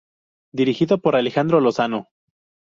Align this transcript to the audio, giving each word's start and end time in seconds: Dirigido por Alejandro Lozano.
Dirigido 0.51 0.97
por 0.99 1.15
Alejandro 1.15 1.61
Lozano. 1.61 2.09